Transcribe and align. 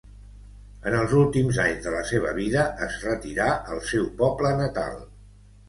En 0.91 0.95
els 1.01 1.13
últims 1.23 1.59
anys 1.65 1.83
de 1.83 1.93
la 1.97 2.01
seva 2.13 2.33
vida 2.39 2.65
es 2.87 2.97
retirà 3.11 3.53
al 3.77 3.85
seu 3.93 4.11
poble 4.25 4.57
natal. 4.65 5.01